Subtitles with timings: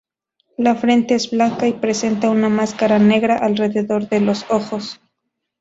[0.57, 4.99] La frente es blanca y presenta una máscara negra alrededor de los ojos.